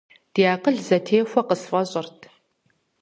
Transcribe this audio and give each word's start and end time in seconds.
Ди 0.33 0.41
акъыл 0.53 0.77
зэтехуэ 0.87 1.41
къысфӀэщӀырт. 1.47 2.19